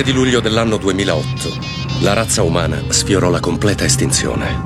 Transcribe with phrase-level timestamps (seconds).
[0.00, 1.58] mese di luglio dell'anno 2008,
[2.00, 4.62] la razza umana sfiorò la completa estinzione.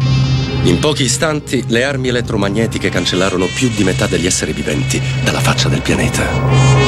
[0.65, 5.69] In pochi istanti, le armi elettromagnetiche cancellarono più di metà degli esseri viventi dalla faccia
[5.69, 6.84] del pianeta.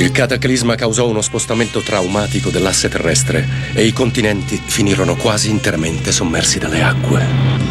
[0.00, 6.58] Il cataclisma causò uno spostamento traumatico dell'asse terrestre e i continenti finirono quasi interamente sommersi
[6.58, 7.69] dalle acque.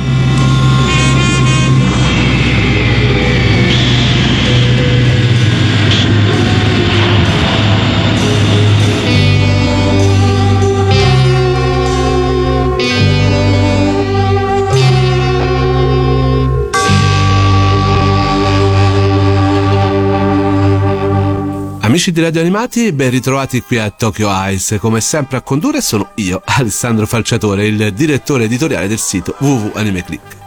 [21.99, 24.79] Amici di Radio Animati, ben ritrovati qui a Tokyo Ice.
[24.79, 30.37] Come sempre a condurre sono io, Alessandro Falciatore, il direttore editoriale del sito www.animeclick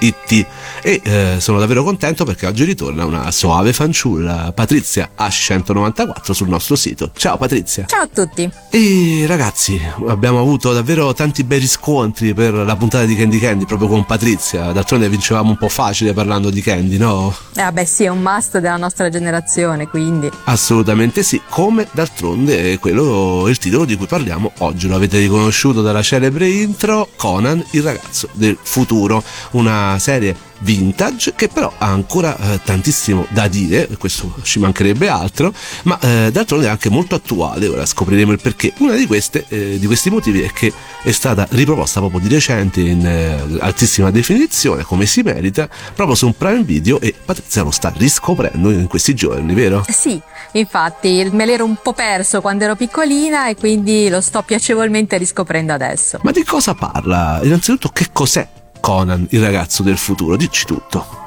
[0.00, 0.46] www.it
[0.82, 6.74] e eh, sono davvero contento perché oggi ritorna una soave fanciulla Patrizia A194 sul nostro
[6.74, 7.10] sito.
[7.14, 7.84] Ciao Patrizia.
[7.86, 8.50] Ciao a tutti.
[8.70, 13.88] E ragazzi abbiamo avuto davvero tanti bei riscontri per la puntata di Candy Candy proprio
[13.88, 14.72] con Patrizia.
[14.72, 17.34] D'altronde vincevamo un po' facile parlando di Candy no?
[17.54, 20.30] eh beh sì è un must della nostra generazione quindi.
[20.44, 24.88] Assolutamente sì come d'altronde è quello il titolo di cui parliamo oggi.
[24.88, 29.22] Lo avete riconosciuto dalla celebre intro Conan il ragazzo del futuro.
[29.52, 35.52] Una serie vintage che però ha ancora eh, tantissimo da dire, questo ci mancherebbe altro,
[35.84, 38.72] ma eh, d'altronde è anche molto attuale, ora scopriremo il perché.
[38.78, 39.08] Uno di,
[39.48, 40.72] eh, di, questi motivi è che
[41.02, 46.26] è stata riproposta proprio di recente in eh, altissima definizione, come si merita, proprio su
[46.26, 49.84] un Prime Video e Patrizia lo sta riscoprendo in questi giorni, vero?
[49.88, 50.20] Sì,
[50.52, 55.72] infatti me l'ero un po' perso quando ero piccolina e quindi lo sto piacevolmente riscoprendo
[55.72, 56.18] adesso.
[56.22, 57.40] Ma di cosa parla?
[57.42, 58.46] Innanzitutto che cos'è
[58.80, 60.36] Conan, il ragazzo del futuro.
[60.36, 61.19] Dici tutto.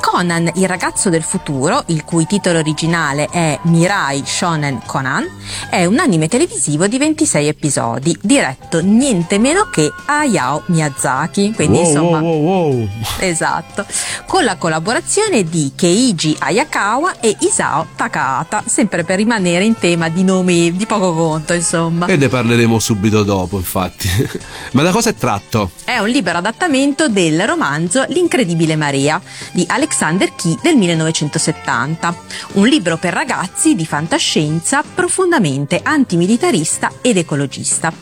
[0.00, 5.26] Conan, il ragazzo del futuro, il cui titolo originale è Mirai Shonen Conan,
[5.70, 11.52] è un anime televisivo di 26 episodi, diretto niente meno che a Hayao Miyazaki.
[11.54, 12.20] Quindi wow, insomma.
[12.20, 13.86] Wow, wow, esatto.
[14.26, 20.24] Con la collaborazione di Keiji Ayakawa e Isao Takahata, sempre per rimanere in tema di
[20.24, 22.06] nomi di poco conto, insomma.
[22.06, 24.08] E ne parleremo subito dopo, infatti.
[24.72, 25.70] Ma da cosa è tratto?
[25.84, 29.20] È un libero adattamento del romanzo L'incredibile Maria
[29.58, 32.16] di Alexander Key del 1970,
[32.52, 37.92] un libro per ragazzi di fantascienza profondamente antimilitarista ed ecologista.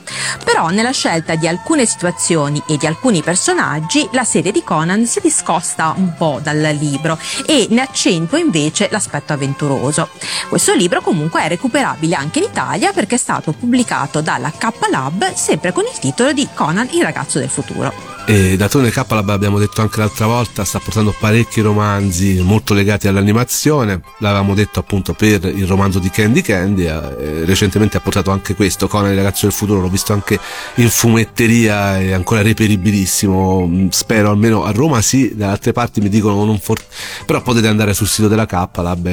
[0.44, 5.18] Però nella scelta di alcune situazioni e di alcuni personaggi la serie di Conan si
[5.22, 10.10] discosta un po' dal libro e ne accentua invece l'aspetto avventuroso.
[10.50, 15.32] Questo libro comunque è recuperabile anche in Italia perché è stato pubblicato dalla K Lab
[15.32, 18.16] sempre con il titolo di Conan il ragazzo del futuro.
[18.28, 24.00] E Datone K, l'abbiamo detto anche l'altra volta, sta portando parecchi romanzi molto legati all'animazione.
[24.19, 26.86] L'avevamo detto appunto per il romanzo di Candy Candy.
[26.86, 29.81] Eh, recentemente ha portato anche questo, Conan il ragazzo del futuro.
[29.81, 30.41] L'ho visto anche
[30.76, 33.65] in fumetteria, è ancora reperibilissimo.
[33.65, 36.82] Mm, spero almeno a Roma sì, da altre parti mi dicono non for...
[37.25, 38.66] però potete andare sul sito della K,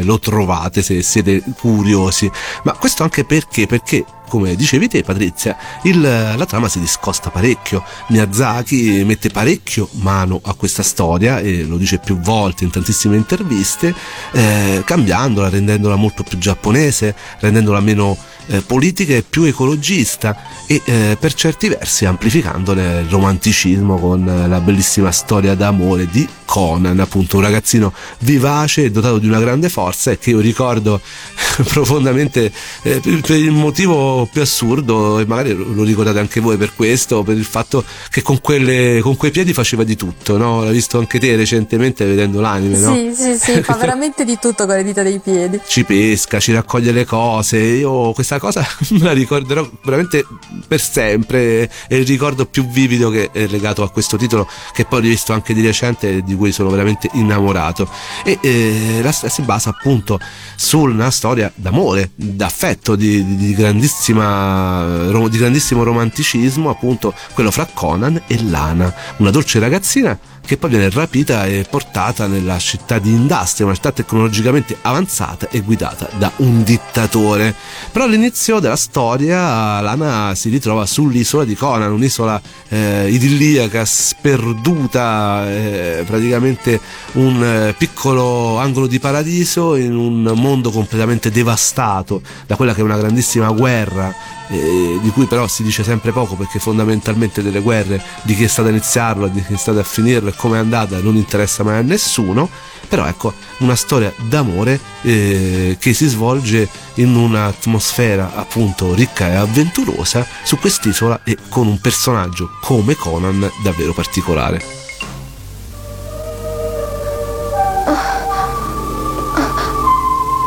[0.03, 2.31] lo trovate se siete curiosi.
[2.63, 3.67] Ma questo anche perché?
[3.67, 7.83] Perché come dicevi te Patrizia, il, la trama si discosta parecchio.
[8.07, 13.93] Miyazaki mette parecchio mano a questa storia e lo dice più volte in tantissime interviste,
[14.31, 18.17] eh, cambiandola, rendendola molto più giapponese, rendendola meno
[18.47, 20.35] eh, politica e più ecologista
[20.67, 26.27] e eh, per certi versi amplificandone il romanticismo con eh, la bellissima storia d'amore di
[26.45, 31.01] Conan, appunto un ragazzino vivace e dotato di una grande forza e che io ricordo
[31.65, 32.51] profondamente
[32.83, 37.37] eh, per il motivo più assurdo e magari lo ricordate anche voi per questo, per
[37.37, 40.63] il fatto che con, quelle, con quei piedi faceva di tutto, no?
[40.63, 42.93] L'hai visto anche te recentemente vedendo l'anime, no?
[42.93, 45.59] Sì, sì, sì, fa veramente di tutto con le dita dei piedi.
[45.65, 48.65] Ci pesca, ci raccoglie le cose, io questa questa cosa
[48.95, 50.25] me la ricorderò veramente
[50.67, 51.69] per sempre.
[51.87, 55.33] È il ricordo più vivido che è legato a questo titolo, che poi ho rivisto
[55.33, 57.89] anche di recente e di cui sono veramente innamorato.
[58.23, 60.19] E eh, la storia si basa appunto
[60.55, 67.67] su una storia d'amore, d'affetto, di, di, di, grandissima, di grandissimo romanticismo, appunto quello fra
[67.71, 73.09] Conan e Lana, una dolce ragazzina che poi viene rapita e portata nella città di
[73.09, 77.55] Industria, una città tecnologicamente avanzata e guidata da un dittatore.
[77.91, 86.03] Però all'inizio della storia Lana si ritrova sull'isola di Conan, un'isola eh, idilliaca, sperduta, eh,
[86.05, 86.79] praticamente
[87.13, 92.83] un eh, piccolo angolo di paradiso in un mondo completamente devastato da quella che è
[92.83, 94.13] una grandissima guerra
[94.53, 98.47] eh, di cui però si dice sempre poco perché fondamentalmente delle guerre di chi è
[98.47, 101.63] stato a iniziarlo, di chi è stato a finirlo e come è andata non interessa
[101.63, 102.47] mai a nessuno,
[102.87, 110.25] però ecco una storia d'amore eh, che si svolge in un'atmosfera appunto ricca e avventurosa
[110.43, 114.81] su quest'isola e con un personaggio come Conan davvero particolare.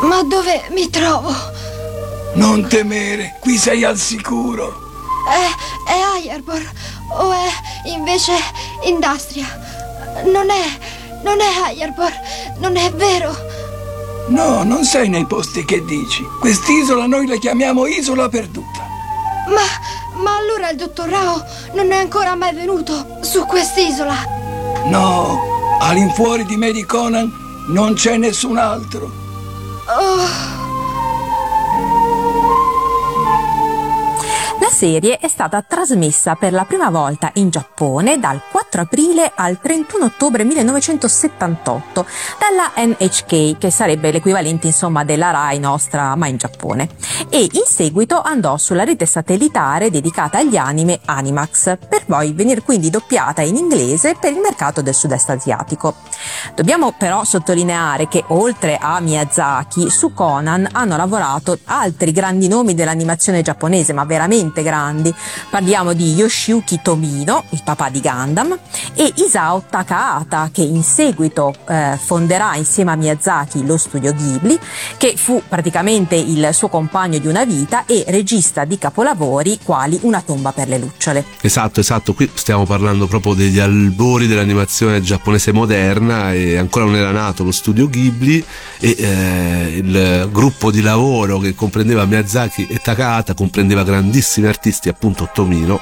[0.03, 1.56] Ma dove mi trovo?
[2.35, 4.85] Non temere, qui sei al sicuro.
[5.27, 6.61] È, è Ayarbor
[7.17, 7.49] o è
[7.85, 8.33] invece
[8.85, 9.45] Industria?
[10.25, 12.11] Non è, non è Ayarbor,
[12.59, 13.35] non è vero.
[14.27, 16.23] No, non sei nei posti che dici.
[16.39, 18.85] Quest'isola noi la chiamiamo Isola Perduta.
[19.47, 21.43] Ma, ma allora il dottor Rao
[21.73, 24.15] non è ancora mai venuto su quest'isola?
[24.85, 25.39] No,
[25.79, 27.31] all'infuori di Mary Conan
[27.69, 29.11] non c'è nessun altro.
[29.87, 30.56] Oh.
[34.77, 40.05] Serie è stata trasmessa per la prima volta in Giappone dal 4 aprile al 31
[40.05, 42.05] ottobre 1978
[42.37, 46.89] dalla NHK, che sarebbe l'equivalente insomma della Rai nostra, ma in Giappone.
[47.29, 52.91] E in seguito andò sulla rete satellitare dedicata agli anime Animax, per poi venire quindi
[52.91, 55.95] doppiata in inglese per il mercato del sud-est asiatico.
[56.53, 63.41] Dobbiamo però sottolineare che oltre a Miyazaki, su Conan hanno lavorato altri grandi nomi dell'animazione
[63.41, 65.13] giapponese, ma veramente grandi.
[65.49, 68.57] Parliamo di Yoshiyuki Tomino, il papà di Gundam,
[68.93, 74.59] e Isao Takahata, che in seguito eh, fonderà insieme a Miyazaki lo studio Ghibli,
[74.97, 80.21] che fu praticamente il suo compagno di una vita e regista di capolavori quali Una
[80.21, 81.23] tomba per le lucciole.
[81.41, 87.11] Esatto, esatto, qui stiamo parlando proprio degli albori dell'animazione giapponese moderna e ancora non era
[87.11, 88.43] nato lo studio Ghibli
[88.79, 94.56] e eh, il gruppo di lavoro che comprendeva Miyazaki e Takahata comprendeva grandissimi artisti
[94.89, 95.79] appunto Tomino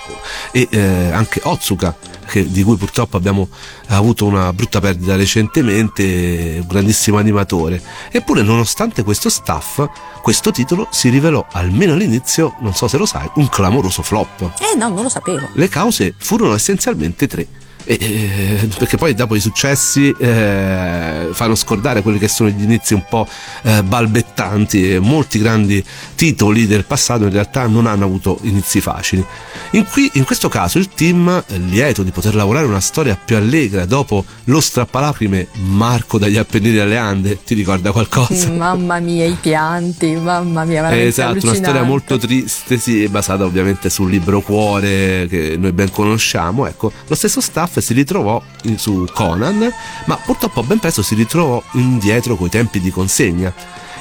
[0.51, 1.95] e eh, anche Otsuka
[2.25, 3.47] che, di cui purtroppo abbiamo
[3.87, 7.81] avuto una brutta perdita recentemente, un grandissimo animatore.
[8.11, 9.85] Eppure nonostante questo staff,
[10.21, 14.51] questo titolo si rivelò almeno all'inizio, non so se lo sai, un clamoroso flop.
[14.59, 15.47] Eh no, non lo sapevo.
[15.53, 17.47] Le cause furono essenzialmente tre
[17.85, 23.05] eh, perché poi dopo i successi eh, fanno scordare quelli che sono gli inizi un
[23.07, 23.27] po'
[23.63, 25.83] eh, balbettanti e molti grandi
[26.15, 29.25] titoli del passato in realtà non hanno avuto inizi facili.
[29.71, 33.85] In, qui, in questo caso il team, lieto di poter lavorare una storia più allegra
[33.85, 38.49] dopo lo strappalacrime Marco dagli Appennini alle Ande, ti ricorda qualcosa?
[38.51, 43.89] Mamma mia, i pianti, mamma mia, veramente Esatto, una storia molto triste, sì, basata ovviamente
[43.89, 48.41] sul libro Cuore che noi ben conosciamo, ecco, lo stesso staff si ritrovò
[48.75, 49.71] su Conan,
[50.05, 53.53] ma purtroppo ben presto si ritrovò indietro coi tempi di consegna.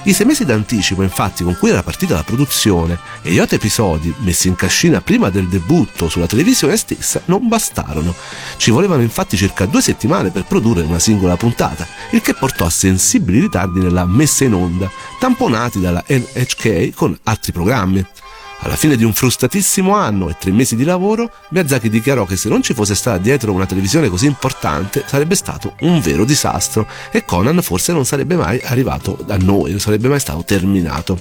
[0.06, 4.12] I sei mesi d'anticipo, infatti, con cui era partita la produzione e gli otto episodi
[4.18, 8.14] messi in cascina prima del debutto sulla televisione stessa non bastarono.
[8.58, 12.70] Ci volevano infatti circa due settimane per produrre una singola puntata, il che portò a
[12.70, 18.04] sensibili ritardi nella messa in onda, tamponati dalla NHK con altri programmi.
[18.64, 22.48] Alla fine di un frustatissimo anno e tre mesi di lavoro, Miyazaki dichiarò che se
[22.48, 27.26] non ci fosse stata dietro una televisione così importante sarebbe stato un vero disastro e
[27.26, 31.18] Conan forse non sarebbe mai arrivato a noi, non sarebbe mai stato terminato.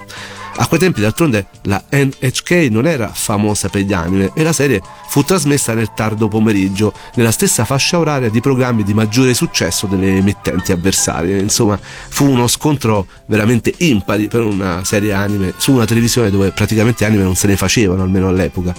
[0.55, 4.81] A quei tempi d'altronde la NHK non era famosa per gli anime e la serie
[5.07, 10.15] fu trasmessa nel tardo pomeriggio, nella stessa fascia oraria di programmi di maggiore successo delle
[10.15, 11.39] emittenti avversarie.
[11.39, 17.03] Insomma, fu uno scontro veramente impari per una serie anime su una televisione dove praticamente
[17.03, 18.75] anime non se ne facevano, almeno all'epoca.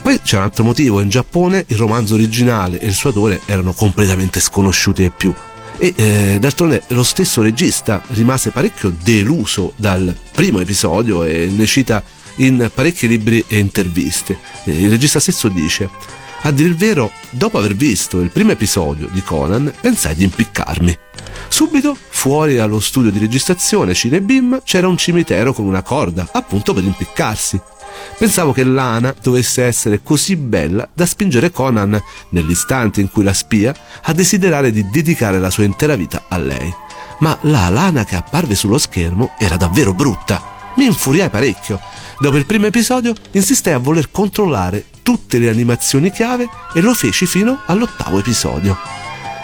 [0.00, 3.72] Poi c'è un altro motivo, in Giappone il romanzo originale e il suo autore erano
[3.72, 5.34] completamente sconosciuti ai più
[5.78, 12.02] e eh, d'altronde lo stesso regista rimase parecchio deluso dal primo episodio e ne cita
[12.36, 14.38] in parecchi libri e interviste.
[14.64, 15.88] Il regista stesso dice
[16.42, 20.96] a dire il vero, dopo aver visto il primo episodio di Conan, pensai di impiccarmi.
[21.48, 26.84] Subito, fuori dallo studio di registrazione Cinebim, c'era un cimitero con una corda, appunto per
[26.84, 27.60] impiccarsi.
[28.18, 32.00] Pensavo che Lana dovesse essere così bella da spingere Conan,
[32.30, 36.72] nell'istante in cui la spia, a desiderare di dedicare la sua intera vita a lei.
[37.18, 40.54] Ma la Lana che apparve sullo schermo era davvero brutta.
[40.76, 41.80] Mi infuriai parecchio.
[42.18, 47.26] Dopo il primo episodio insistei a voler controllare tutte le animazioni chiave e lo feci
[47.26, 48.76] fino all'ottavo episodio.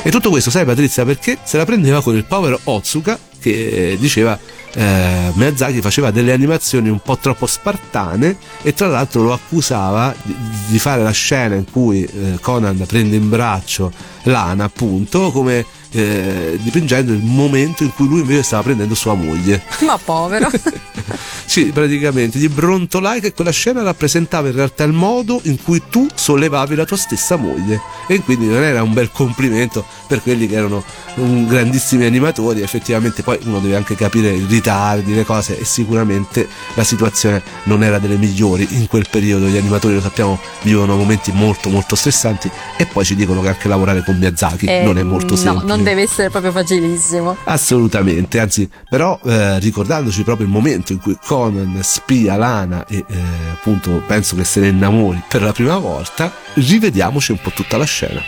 [0.02, 4.39] E tutto questo, sai Patrizia, perché se la prendeva con il povero Otsuka che diceva
[4.75, 10.35] eh, Miyazaki faceva delle animazioni un po' troppo spartane e tra l'altro lo accusava di,
[10.69, 13.93] di fare la scena in cui eh, Conan prende in braccio
[14.25, 19.62] Lana appunto come eh, dipingendo il momento in cui lui invece stava prendendo sua moglie.
[19.81, 20.50] Ma povero.
[21.45, 26.07] sì, praticamente gli brontolai che quella scena rappresentava in realtà il modo in cui tu
[26.12, 30.57] sollevavi la tua stessa moglie e quindi non era un bel complimento per quelli che
[30.57, 30.83] erano
[31.14, 36.85] grandissimi animatori, effettivamente poi uno deve anche capire i ritardi, le cose e sicuramente la
[36.85, 41.69] situazione non era delle migliori in quel periodo, gli animatori lo sappiamo vivono momenti molto
[41.69, 45.37] molto stressanti e poi ci dicono che anche lavorare con Miyazaki eh, non è molto
[45.37, 45.66] semplice.
[45.66, 47.37] No, non deve essere proprio facilissimo.
[47.45, 53.16] Assolutamente, anzi, però eh, ricordandoci proprio il momento in cui Conan spia Lana e eh,
[53.52, 57.85] appunto penso che se ne innamori per la prima volta, rivediamoci un po' tutta la
[57.85, 58.21] scena.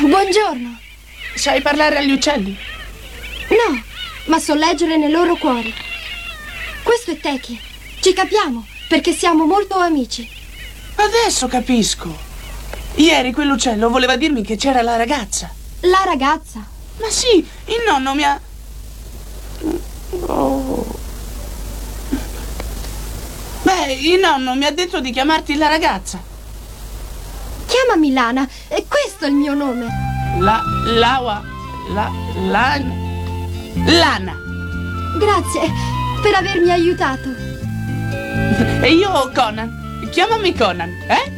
[0.00, 0.78] Buongiorno.
[1.34, 2.56] Sai parlare agli uccelli?
[3.48, 3.82] No,
[4.26, 5.72] ma so leggere nei loro cuori.
[6.82, 7.60] Questo è Teki.
[8.00, 10.28] Ci capiamo, perché siamo molto amici.
[10.96, 12.32] Adesso capisco.
[12.96, 15.52] Ieri quell'uccello voleva dirmi che c'era la ragazza.
[15.80, 16.64] La ragazza?
[17.00, 18.40] Ma sì, il nonno mi ha...
[20.26, 20.86] Oh.
[23.62, 26.22] Beh, il nonno mi ha detto di chiamarti la ragazza.
[27.66, 29.86] Chiamami Lana, è questo il mio nome.
[30.38, 30.62] La...
[30.86, 31.42] Lawa...
[31.92, 32.10] La...
[32.36, 32.94] Lana...
[33.86, 34.36] Lana.
[35.18, 35.72] Grazie
[36.22, 37.28] per avermi aiutato.
[38.80, 40.08] E io Conan.
[40.10, 41.33] Chiamami Conan, eh?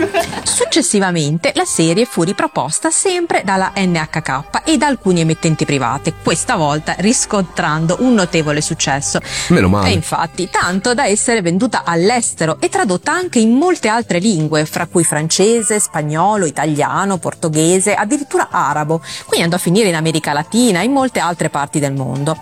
[0.44, 6.94] Successivamente la serie fu riproposta sempre dalla NHK e da alcune emittenti private, questa volta
[6.98, 9.20] riscontrando un notevole successo.
[9.48, 9.88] Meno male.
[9.88, 14.86] E infatti, tanto da essere venduta all'estero e tradotta anche in molte altre lingue, fra
[14.86, 20.84] cui francese, spagnolo, italiano, portoghese, addirittura arabo, quindi andò a finire in America Latina e
[20.84, 22.36] in molte altre parti del mondo.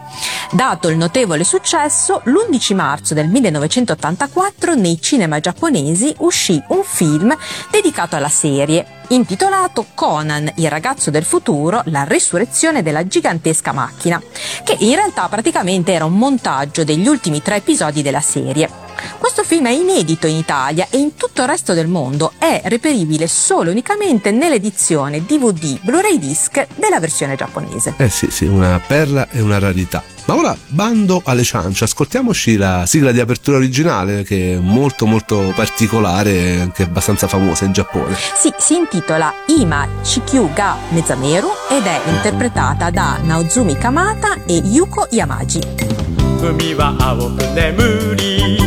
[0.51, 7.37] Dato il notevole successo, l'11 marzo del 1984 nei cinema giapponesi uscì un film
[7.71, 14.23] dedicato alla serie, intitolato Conan, il ragazzo del futuro, la risurrezione della gigantesca macchina,
[14.65, 18.88] che in realtà praticamente era un montaggio degli ultimi tre episodi della serie.
[19.18, 23.28] Questo film è inedito in Italia e in tutto il resto del mondo, è reperibile
[23.28, 27.94] solo e unicamente nell'edizione DVD Blu-ray disc della versione giapponese.
[27.98, 30.04] Eh sì, sì, una perla e una rarità.
[30.26, 35.52] Ma ora bando alle ciance, ascoltiamoci la sigla di apertura originale che è molto molto
[35.54, 38.16] particolare e anche abbastanza famosa in Giappone.
[38.16, 45.08] Sì, si intitola Ima Chikyu ga Mezameru ed è interpretata da Naozumi Kamata e Yuko
[45.10, 46.04] Yamaji.
[46.44, 48.67] 海は青く眠り大地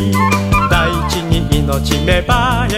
[1.66, 2.76] 命芽生え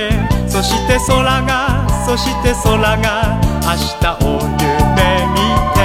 [0.49, 5.37] そして空がそして空が明日を夢見
[5.75, 5.79] て。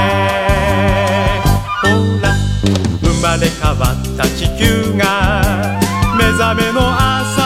[1.81, 1.87] ほ
[2.21, 2.25] ら
[3.01, 5.07] 生まれ変わった地球が
[6.17, 7.38] 目覚めの朝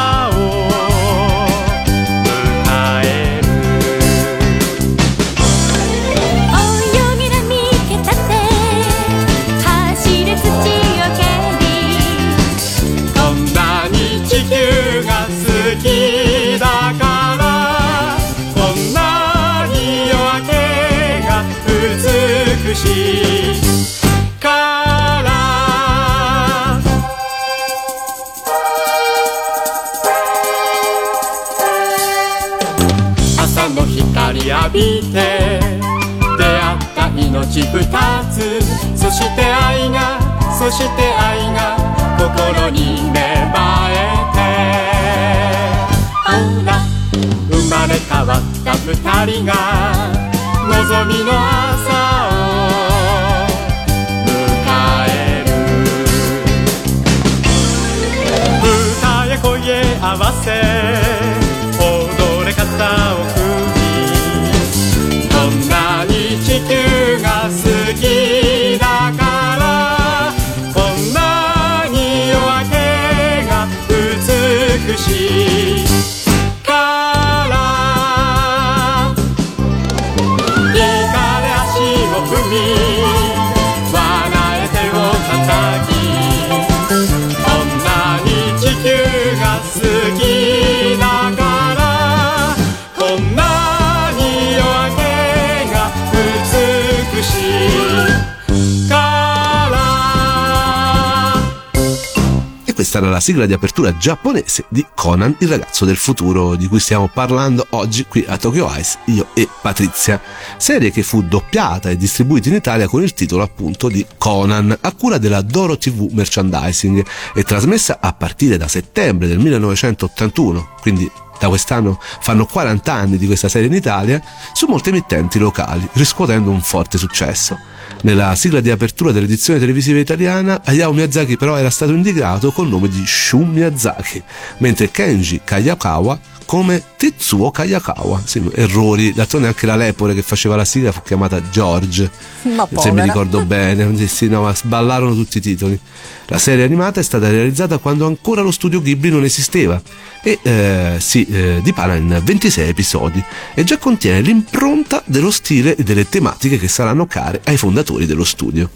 [102.93, 106.79] questa era la sigla di apertura giapponese di Conan, il ragazzo del futuro, di cui
[106.79, 110.21] stiamo parlando oggi qui a Tokyo Ice, io e Patrizia.
[110.57, 114.91] Serie che fu doppiata e distribuita in Italia con il titolo appunto di Conan, a
[114.91, 121.09] cura della Doro TV Merchandising e trasmessa a partire da settembre del 1981, quindi
[121.39, 124.21] da quest'anno fanno 40 anni di questa serie in Italia,
[124.53, 127.57] su molte emittenti locali, riscuotendo un forte successo.
[128.01, 132.89] Nella sigla di apertura dell'edizione televisiva italiana, Hayao Miyazaki però era stato indicato col nome
[132.89, 134.21] di Shun Miyazaki,
[134.57, 138.21] mentre Kenji Kayakawa come Tetsuo Kayakawa.
[138.23, 142.09] Sì, errori, d'altronde anche la lepore che faceva la sigla fu chiamata George,
[142.55, 145.79] Ma se mi ricordo bene, sì, no, sballarono tutti i titoli.
[146.27, 149.81] La serie animata è stata realizzata quando ancora lo studio Ghibli non esisteva.
[150.21, 153.23] E eh, si eh, dipana in 26 episodi.
[153.53, 157.72] E già contiene l'impronta dello stile e delle tematiche che saranno care ai fondatori
[158.05, 158.69] dello studio.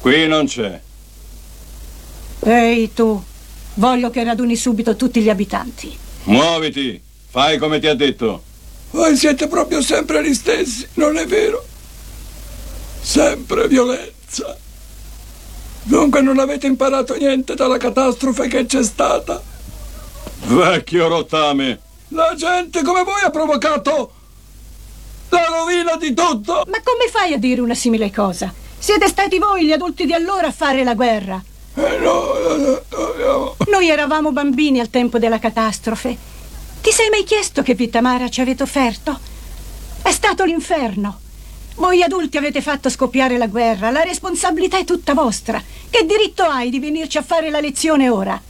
[0.00, 0.80] Qui non c'è.
[2.40, 3.22] Ehi tu,
[3.74, 5.96] voglio che raduni subito tutti gli abitanti.
[6.24, 7.00] Muoviti,
[7.30, 8.42] fai come ti ha detto.
[8.90, 11.64] Voi siete proprio sempre gli stessi, non è vero?
[13.00, 14.56] Sempre violenza.
[15.82, 19.40] Dunque non avete imparato niente dalla catastrofe che c'è stata.
[20.46, 21.80] Vecchio rottame.
[22.08, 24.12] La gente come voi ha provocato
[25.28, 26.64] la rovina di tutto.
[26.66, 28.52] Ma come fai a dire una simile cosa?
[28.78, 31.42] Siete stati voi, gli adulti di allora, a fare la guerra.
[31.74, 33.56] Eh no, no, no, no.
[33.68, 36.16] Noi eravamo bambini al tempo della catastrofe.
[36.80, 39.18] Ti sei mai chiesto che vita amara ci avete offerto?
[40.02, 41.20] È stato l'inferno.
[41.74, 45.62] Voi adulti avete fatto scoppiare la guerra, la responsabilità è tutta vostra.
[45.90, 48.40] Che diritto hai di venirci a fare la lezione ora?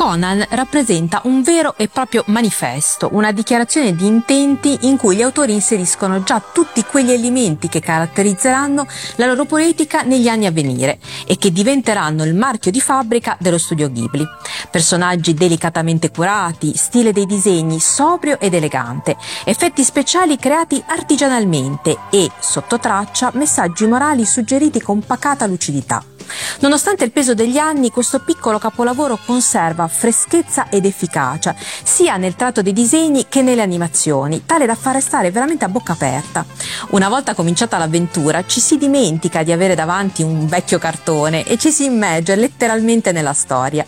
[0.00, 5.52] Conan rappresenta un vero e proprio manifesto, una dichiarazione di intenti in cui gli autori
[5.52, 11.36] inseriscono già tutti quegli elementi che caratterizzeranno la loro politica negli anni a venire e
[11.36, 14.26] che diventeranno il marchio di fabbrica dello studio Ghibli.
[14.70, 22.78] Personaggi delicatamente curati, stile dei disegni sobrio ed elegante, effetti speciali creati artigianalmente e, sotto
[22.78, 26.02] traccia, messaggi morali suggeriti con pacata lucidità.
[26.60, 32.62] Nonostante il peso degli anni, questo piccolo capolavoro conserva freschezza ed efficacia, sia nel tratto
[32.62, 36.44] dei disegni che nelle animazioni, tale da far restare veramente a bocca aperta.
[36.90, 41.70] Una volta cominciata l'avventura, ci si dimentica di avere davanti un vecchio cartone e ci
[41.70, 43.86] si immerge letteralmente nella storia.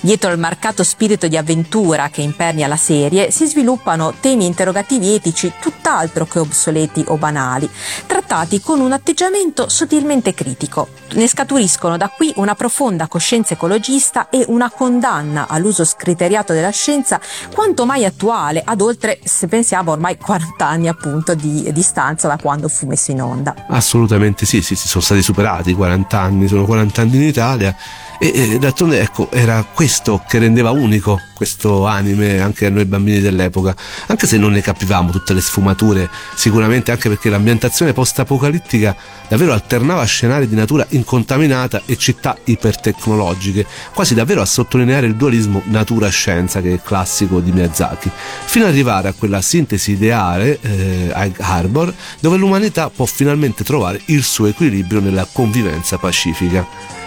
[0.00, 5.52] Dietro il marcato spirito di avventura che impernia la serie si sviluppano temi interrogativi etici
[5.60, 7.68] tutt'altro che obsoleti o banali,
[8.06, 10.88] trattati con un atteggiamento sottilmente critico.
[11.14, 17.20] Ne scaturiscono da qui una profonda coscienza ecologista e una condanna all'uso scriteriato della scienza
[17.52, 22.68] quanto mai attuale ad oltre, se pensiamo, ormai 40 anni appunto di distanza da quando
[22.68, 23.54] fu messo in onda.
[23.68, 27.74] Assolutamente sì, sì, sì, sono stati superati i 40 anni, sono 40 anni in Italia
[28.18, 33.18] e, e d'altronde ecco, era questo che rendeva unico questo anime anche a noi bambini
[33.18, 33.74] dell'epoca,
[34.06, 38.94] anche se non ne capivamo tutte le sfumature, sicuramente anche perché l'ambientazione post-apocalittica
[39.28, 45.62] davvero alternava scenari di natura incontaminata e città ipertecnologiche, quasi davvero a sottolineare il dualismo
[45.66, 48.10] natura-scienza che è classico di Miyazaki,
[48.44, 54.00] fino ad arrivare a quella sintesi ideale, eh, Egg Harbor, dove l'umanità può finalmente trovare
[54.06, 56.66] il suo equilibrio nella convivenza pacifica.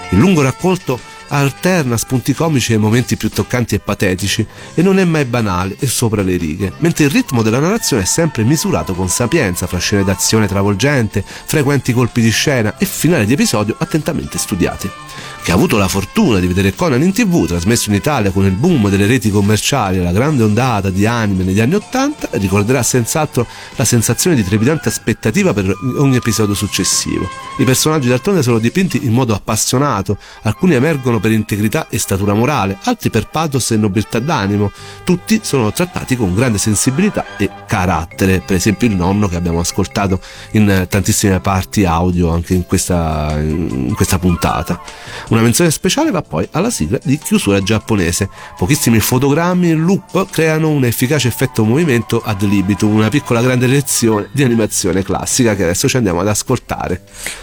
[0.10, 5.06] Il lungo raccolto alterna spunti comici ai momenti più toccanti e patetici e non è
[5.06, 9.10] mai banale e sopra le righe, mentre il ritmo della narrazione è sempre misurato con
[9.10, 15.05] sapienza fra scene d'azione travolgente, frequenti colpi di scena e finali di episodio attentamente studiati.
[15.46, 18.52] Chi ha avuto la fortuna di vedere Conan in tv, trasmesso in Italia con il
[18.54, 23.46] boom delle reti commerciali e la grande ondata di anime negli anni Ottanta, ricorderà senz'altro
[23.76, 27.30] la sensazione di trepidante aspettativa per ogni episodio successivo.
[27.60, 32.80] I personaggi d'altronde sono dipinti in modo appassionato, alcuni emergono per integrità e statura morale,
[32.86, 34.72] altri per pathos e nobiltà d'animo,
[35.04, 40.20] tutti sono trattati con grande sensibilità e carattere, per esempio il nonno che abbiamo ascoltato
[40.54, 44.82] in tantissime parti audio anche in questa, in questa puntata.
[45.36, 48.30] Una menzione speciale va poi alla sigla di chiusura giapponese.
[48.58, 54.30] Pochissimi fotogrammi in loop creano un efficace effetto movimento ad libitum, una piccola grande lezione
[54.32, 57.02] di animazione classica che adesso ci andiamo ad ascoltare.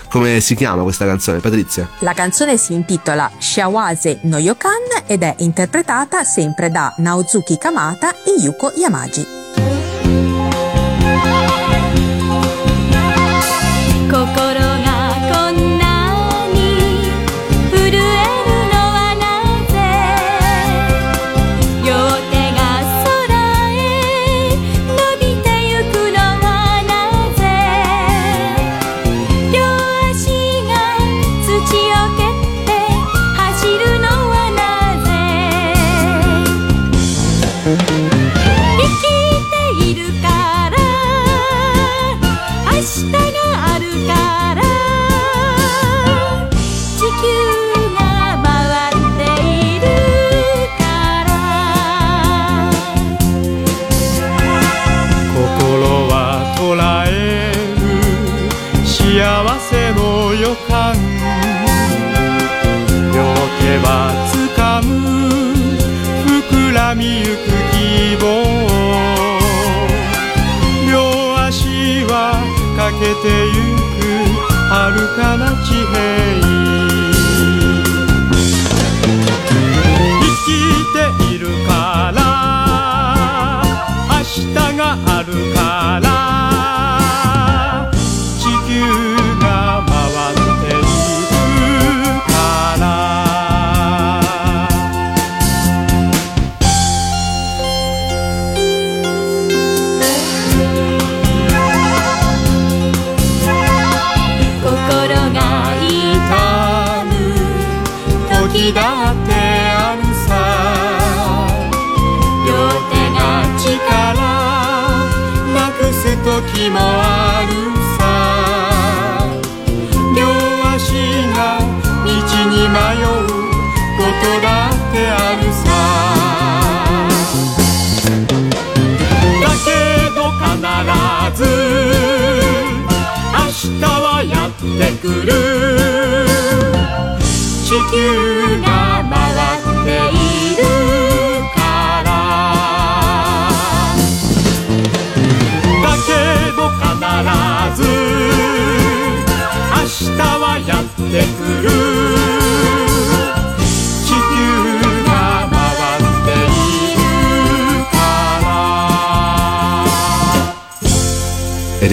[0.08, 1.86] Come si chiama questa canzone, Patrizia?
[1.98, 8.40] La canzone si intitola Shiawase no Yokan ed è interpretata sempre da Naozuki Kamata e
[8.40, 9.41] Yuko Yamaji.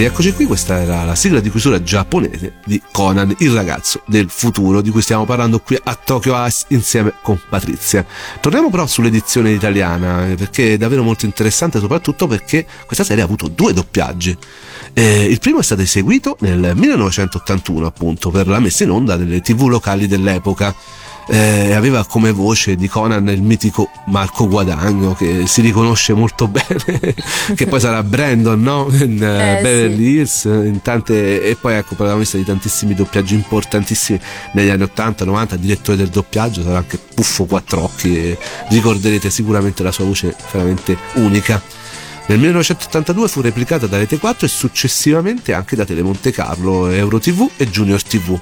[0.00, 4.30] E rieccoci qui, questa era la sigla di chiusura giapponese di Conan, il ragazzo del
[4.30, 8.06] futuro, di cui stiamo parlando qui a Tokyo Ice insieme con Patrizia.
[8.40, 13.48] Torniamo però sull'edizione italiana, perché è davvero molto interessante, soprattutto perché questa serie ha avuto
[13.48, 14.34] due doppiaggi.
[14.94, 19.42] Eh, il primo è stato eseguito nel 1981, appunto, per la messa in onda delle
[19.42, 20.74] tv locali dell'epoca.
[21.32, 27.14] Eh, aveva come voce di Conan il mitico Marco Guadagno che si riconosce molto bene
[27.54, 28.88] che poi sarà Brandon no?
[28.90, 34.18] in eh, Eh, Beverly Hills in tante, e poi ecco protagonista di tantissimi doppiaggi importantissimi
[34.54, 38.36] negli anni 80-90 direttore del doppiaggio sarà anche Puffo Quattrocchi
[38.70, 41.62] ricorderete sicuramente la sua voce veramente unica
[42.30, 47.50] nel 1982 fu replicata da Rete 4 e successivamente anche da Telemonte Carlo, Euro TV
[47.56, 48.38] e Junior TV.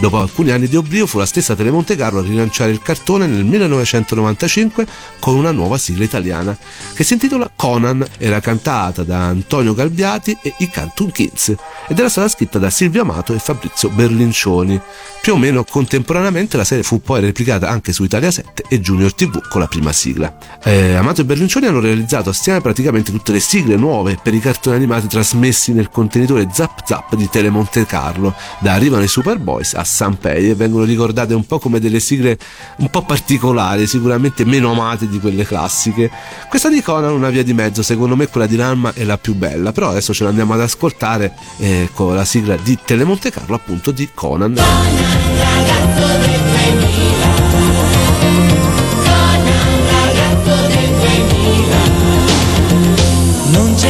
[0.00, 3.44] Dopo alcuni anni di oblio fu la stessa Telemonte Carlo a rilanciare il cartone nel
[3.44, 4.86] 1995
[5.18, 6.56] con una nuova sigla italiana
[6.94, 11.54] che si intitola Conan, era cantata da Antonio Galbiati e i Cartoon Kids
[11.88, 14.80] ed era stata scritta da Silvio Amato e Fabrizio Berlincioni.
[15.20, 19.12] Più o meno contemporaneamente la serie fu poi replicata anche su Italia 7 e Junior
[19.12, 20.32] TV con la prima sigla.
[20.62, 24.76] Eh, Amato e Berlincioni hanno realizzato assieme praticamente tutte le sigle nuove per i cartoni
[24.76, 30.50] animati trasmessi nel contenitore Zap Zap di Telemonte Carlo, da Arrivano i Superboys a Sanpei
[30.50, 32.38] e vengono ricordate un po' come delle sigle
[32.76, 36.10] un po' particolari, sicuramente meno amate di quelle classiche.
[36.48, 39.34] Questa di Conan una via di mezzo, secondo me quella di Ranma è la più
[39.34, 43.90] bella, però adesso ce l'andiamo ad ascoltare eh, con la sigla di Telemonte Carlo appunto
[43.90, 44.52] di Conan.
[44.52, 46.47] Non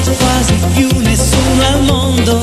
[0.01, 2.43] c'è quasi più nessuno al mondo,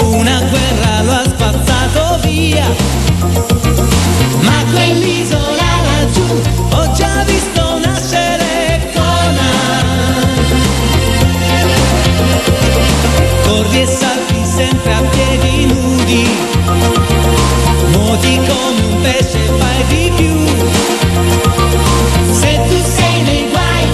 [0.00, 2.66] una guerra lo ha spazzato via,
[4.40, 10.36] ma quell'isola laggiù ho già visto nascere Conan.
[13.42, 16.28] Corri e salti sempre a piedi nudi,
[17.92, 20.46] nuoti come un pesce fai di più.
[22.32, 23.86] Se tu sei nei guai,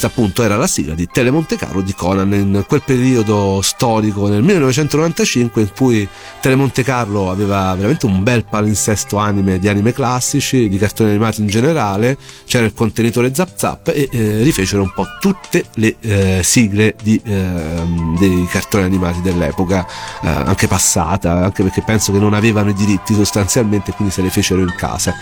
[0.00, 4.42] questa appunto era la sigla di Telemonte Carlo di Conan in quel periodo storico nel
[4.42, 6.08] 1995 in cui
[6.40, 11.48] Telemonte Carlo aveva veramente un bel palinsesto anime di anime classici, di cartoni animati in
[11.48, 16.94] generale, c'era il contenitore Zap Zap e eh, rifecero un po' tutte le eh, sigle
[17.02, 19.86] di, ehm, dei cartoni animati dell'epoca,
[20.22, 24.30] eh, anche passata, anche perché penso che non avevano i diritti sostanzialmente, quindi se le
[24.30, 25.14] fecero in casa.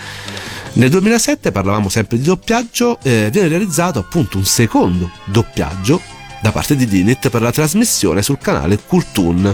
[0.73, 6.75] Nel 2007 parlavamo sempre di doppiaggio, eh, viene realizzato appunto un secondo doppiaggio da parte
[6.75, 9.53] di Dinit per la trasmissione sul canale Cultoon.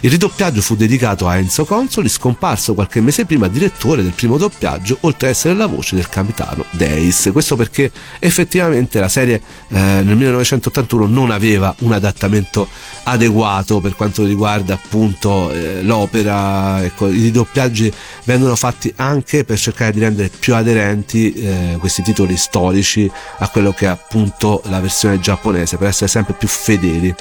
[0.00, 4.98] Il ridoppiaggio fu dedicato a Enzo Consoli, scomparso qualche mese prima direttore del primo doppiaggio,
[5.00, 7.30] oltre ad essere la voce del capitano Days.
[7.32, 12.68] Questo perché effettivamente la serie eh, nel 1981 non aveva un adattamento
[13.04, 16.82] adeguato per quanto riguarda appunto eh, l'opera.
[16.82, 17.92] Ecco, I ridoppiaggi
[18.24, 23.72] vengono fatti anche per cercare di rendere più aderenti eh, questi titoli storici a quello
[23.72, 27.14] che è appunto la versione giapponese, per essere sempre più fedeli.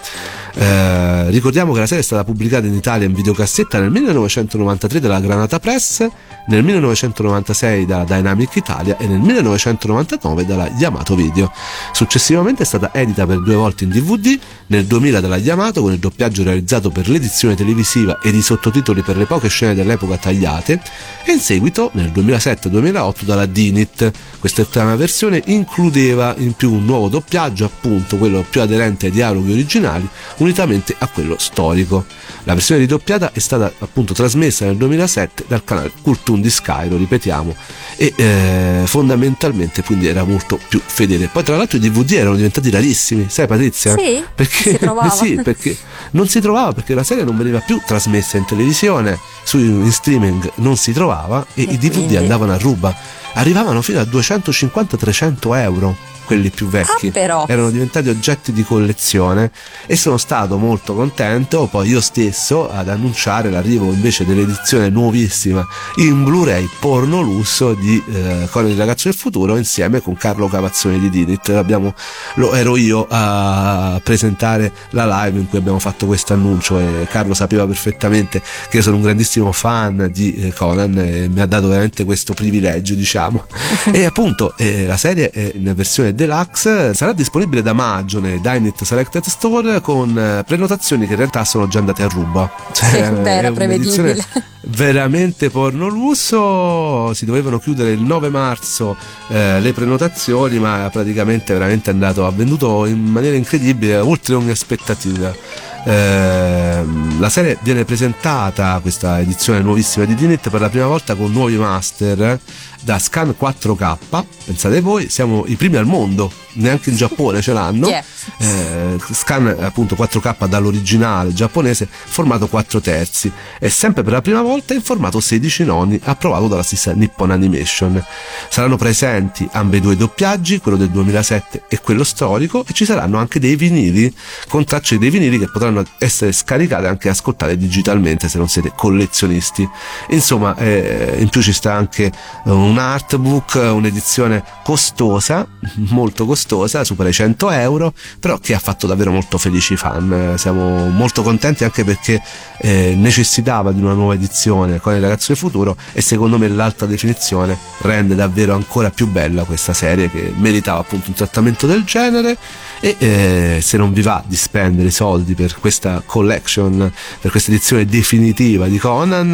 [0.53, 5.19] Eh, ricordiamo che la serie è stata pubblicata in Italia in videocassetta nel 1993 dalla
[5.19, 6.05] Granata Press,
[6.47, 11.51] nel 1996 dalla Dynamic Italia e nel 1999 dalla Yamato Video.
[11.93, 14.37] Successivamente è stata edita per due volte in DVD,
[14.67, 19.17] nel 2000 dalla Yamato con il doppiaggio realizzato per l'edizione televisiva ed i sottotitoli per
[19.17, 20.81] le poche scene dell'epoca tagliate
[21.23, 24.11] e in seguito nel 2007-2008 dalla Dinit.
[24.39, 30.07] Quest'ultima versione includeva in più un nuovo doppiaggio, appunto quello più aderente ai dialoghi originali,
[30.37, 32.05] unitamente a quello storico.
[32.43, 36.97] La versione ridoppiata è stata appunto trasmessa nel 2007 dal canale Cultoon di Sky, lo
[36.97, 37.55] ripetiamo,
[37.95, 41.29] e eh, fondamentalmente quindi era molto più fedele.
[41.31, 43.95] Poi tra l'altro i DVD erano diventati rarissimi, sai Patrizia?
[43.95, 44.79] Sì, perché,
[45.11, 45.77] sì, perché
[46.11, 50.51] non si trovava perché la serie non veniva più trasmessa in televisione, su in streaming
[50.55, 52.17] non si trovava e, E i DVD quindi?
[52.17, 52.95] andavano a ruba.
[53.33, 55.95] Arrivavano fino a 250-300 euro
[56.31, 57.11] quelli più vecchi.
[57.13, 59.51] Ah, erano diventati oggetti di collezione
[59.85, 65.67] e sono stato molto contento poi io stesso ad annunciare l'arrivo invece dell'edizione nuovissima
[65.97, 70.99] in Blu-ray porno lusso di eh, Con il ragazzo del futuro insieme con Carlo Cavazzoni
[70.99, 71.49] di Dinit.
[71.49, 71.93] Abbiamo-
[72.35, 77.33] lo ero io a presentare la live in cui abbiamo fatto questo annuncio e Carlo
[77.33, 81.67] sapeva perfettamente che io sono un grandissimo fan di eh, Conan e mi ha dato
[81.67, 83.45] veramente questo privilegio diciamo.
[83.91, 88.83] E appunto eh, la serie è in versione deluxe sarà disponibile da maggio nei Dynit
[88.83, 92.51] Selected Store con eh, prenotazioni che in realtà sono già andate a ruba.
[92.71, 94.23] Sì, beh, era prevedibile.
[94.67, 97.11] veramente porno lusso.
[97.15, 98.95] Si dovevano chiudere il 9 marzo
[99.29, 104.51] eh, le prenotazioni ma praticamente veramente è andato ha venduto in maniera incredibile oltre ogni
[104.51, 105.33] aspettativa
[105.83, 111.31] Ehm, la serie viene presentata questa edizione nuovissima di Dinit per la prima volta con
[111.31, 112.39] nuovi master eh,
[112.81, 113.97] da scan 4K
[114.45, 117.87] pensate voi siamo i primi al mondo neanche in Giappone ce l'hanno.
[117.87, 118.03] Yeah.
[118.37, 123.31] eh, scan appunto 4K dall'originale giapponese formato 4 terzi.
[123.59, 128.03] E sempre per la prima volta in formato 16 noni approvato dalla stessa Nippon Animation.
[128.49, 133.39] Saranno presenti ambedue i doppiaggi quello del 2007 e quello storico e ci saranno anche
[133.39, 134.13] dei vinili
[134.47, 139.67] con tracce dei vinili che potranno essere scaricate anche ascoltate digitalmente se non siete collezionisti.
[140.09, 142.11] Insomma eh, in più ci sta anche
[142.45, 145.47] un artbook un'edizione costosa
[145.89, 150.35] molto costosa supera i 100 euro però che ha fatto davvero molto felici i fan.
[150.37, 152.21] Siamo molto contenti anche perché
[152.57, 156.85] eh, necessitava di una nuova edizione con il ragazzo del futuro e secondo me l'alta
[156.85, 162.37] definizione rende davvero ancora più bella questa serie che meritava appunto un trattamento del genere
[162.79, 167.85] e eh, se non vi va di spendere soldi per questa collection per questa edizione
[167.85, 169.33] definitiva di Conan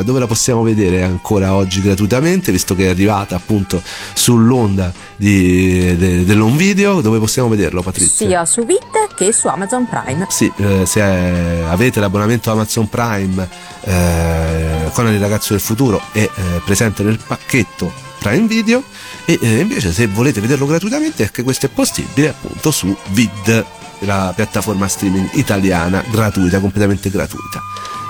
[0.00, 3.80] eh, dove la possiamo vedere ancora oggi gratuitamente visto che è arrivata appunto
[4.12, 8.26] sull'onda di, de- dell'home video dove possiamo vederlo Patrizia?
[8.26, 10.26] sia su Vid che su Amazon Prime.
[10.28, 13.48] Sì, eh, se eh, avete l'abbonamento Amazon Prime
[13.82, 16.30] eh, con il ragazzo del futuro è eh,
[16.64, 18.82] presente nel pacchetto Prime Video
[19.24, 23.64] e eh, invece se volete vederlo gratuitamente anche questo è possibile appunto su Vid,
[24.00, 27.60] la piattaforma streaming italiana gratuita, completamente gratuita.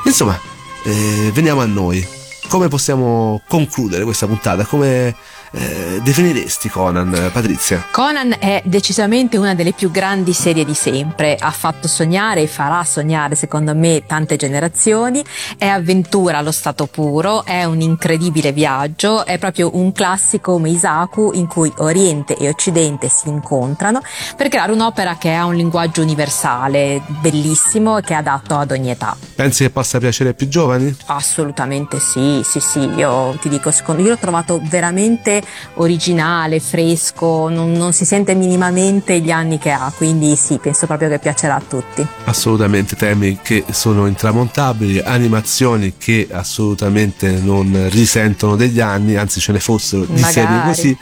[0.04, 0.38] Insomma,
[0.84, 2.06] eh, veniamo a noi.
[2.48, 4.64] Come possiamo concludere questa puntata?
[4.64, 5.14] Come
[5.52, 7.84] eh, definiresti Conan, eh, Patrizia?
[7.90, 12.84] Conan è decisamente una delle più grandi serie di sempre, ha fatto sognare e farà
[12.84, 15.24] sognare secondo me tante generazioni,
[15.58, 21.46] è avventura allo stato puro, è un incredibile viaggio, è proprio un classico Meisaku in
[21.46, 24.00] cui Oriente e Occidente si incontrano
[24.36, 28.90] per creare un'opera che ha un linguaggio universale, bellissimo e che è adatto ad ogni
[28.90, 29.16] età.
[29.34, 30.94] Pensi che possa piacere ai più giovani?
[31.06, 35.39] Assolutamente sì, sì, sì, io ti dico, secondo io l'ho trovato veramente
[35.74, 41.08] originale, fresco, non, non si sente minimamente gli anni che ha, quindi sì, penso proprio
[41.08, 42.06] che piacerà a tutti.
[42.24, 49.60] Assolutamente temi che sono intramontabili, animazioni che assolutamente non risentono degli anni, anzi ce ne
[49.60, 50.32] fossero di Magari.
[50.32, 50.98] serie così.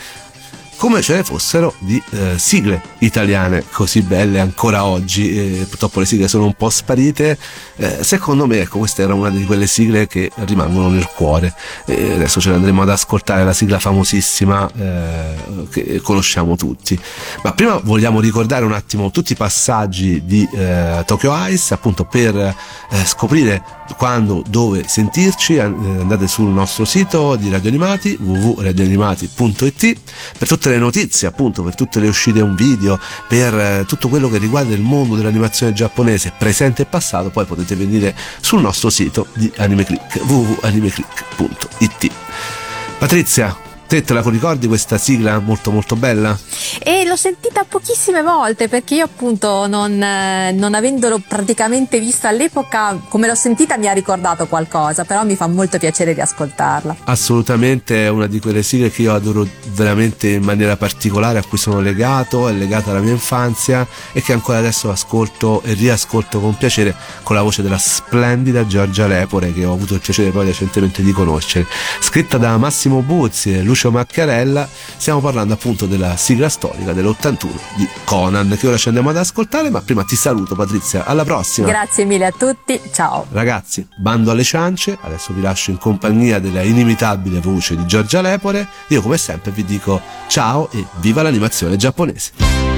[0.78, 5.60] Come ce ne fossero di eh, sigle italiane così belle ancora oggi.
[5.60, 7.36] Eh, purtroppo le sigle sono un po' sparite.
[7.76, 11.52] Eh, secondo me, ecco, questa era una di quelle sigle che rimangono nel cuore.
[11.84, 15.34] Eh, adesso ce ne andremo ad ascoltare la sigla famosissima eh,
[15.70, 16.98] che conosciamo tutti.
[17.42, 22.54] Ma prima vogliamo ricordare un attimo tutti i passaggi di eh, Tokyo Ice, appunto per
[23.04, 23.62] scoprire
[23.96, 25.58] quando, dove sentirci.
[25.58, 30.00] andate sul nostro sito di Radio Animati www.radioanimati.it
[30.38, 34.08] per tutte tutte le notizie, appunto, per tutte le uscite un video, per eh, tutto
[34.08, 38.90] quello che riguarda il mondo dell'animazione giapponese presente e passato, poi potete venire sul nostro
[38.90, 42.10] sito di AnimeClick www.animeclick.it.
[42.98, 43.56] Patrizia,
[43.88, 46.38] Te te la ricordi questa sigla molto molto bella?
[46.78, 53.00] E l'ho sentita pochissime volte perché io appunto non, eh, non, avendolo praticamente vista all'epoca,
[53.08, 56.96] come l'ho sentita mi ha ricordato qualcosa, però mi fa molto piacere riascoltarla.
[57.04, 61.56] Assolutamente è una di quelle sigle che io adoro veramente in maniera particolare, a cui
[61.56, 66.58] sono legato, è legata alla mia infanzia e che ancora adesso ascolto e riascolto con
[66.58, 71.02] piacere con la voce della splendida Giorgia Lepore che ho avuto il piacere poi recentemente
[71.02, 71.66] di conoscere.
[72.00, 77.48] Scritta da Massimo Buzzi e Lucio Lucio Macchiarella, stiamo parlando appunto della sigla storica dell'81
[77.76, 81.68] di Conan, che ora ci andiamo ad ascoltare, ma prima ti saluto Patrizia, alla prossima.
[81.68, 83.26] Grazie mille a tutti, ciao.
[83.30, 88.66] Ragazzi, bando alle ciance, adesso vi lascio in compagnia della inimitabile voce di Giorgia Lepore,
[88.88, 92.77] io come sempre vi dico ciao e viva l'animazione giapponese.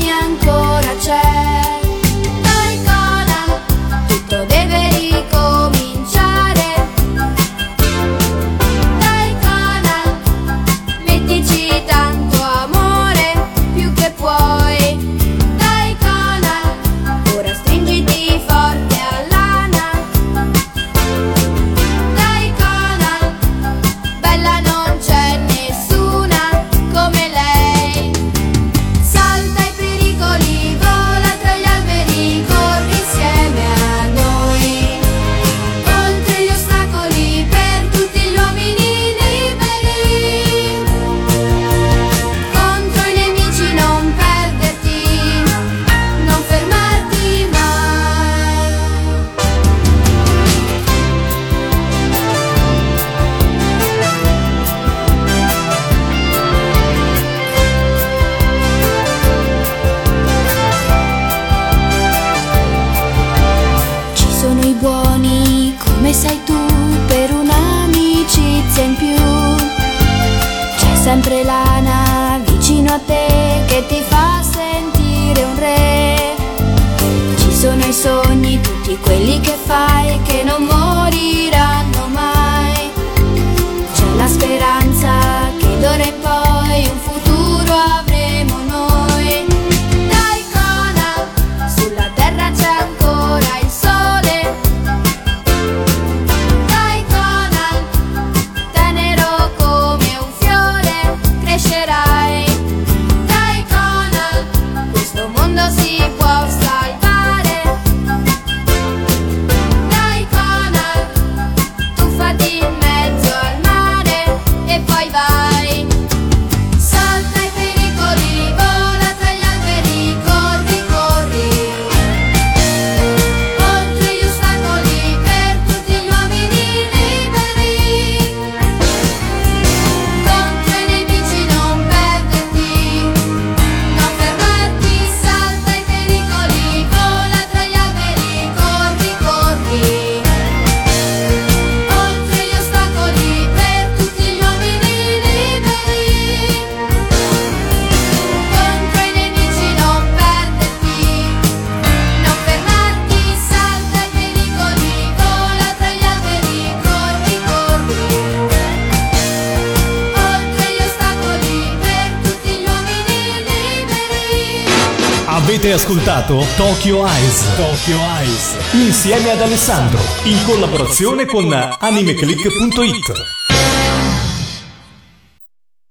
[166.31, 167.55] ascoltato Tokyo Eyes.
[167.55, 168.57] Tokyo Eyes.
[168.73, 169.99] Insieme ad Alessandro.
[170.23, 173.40] In collaborazione con animeclick.it.